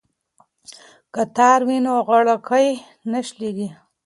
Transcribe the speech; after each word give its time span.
که 1.13 1.23
تار 1.35 1.59
وي 1.67 1.77
نو 1.85 1.93
غاړکۍ 2.07 2.67
نه 3.11 3.19
شلیږي. 3.27 3.67